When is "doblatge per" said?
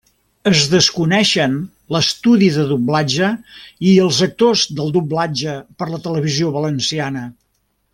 4.99-5.91